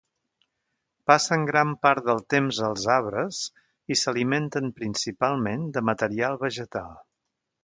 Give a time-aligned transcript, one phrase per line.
[1.09, 3.43] Passen gran part del temps als arbres
[3.97, 6.95] i s'alimenten principalment de material vegetal.